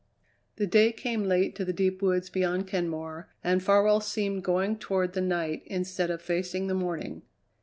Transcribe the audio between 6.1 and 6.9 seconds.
facing the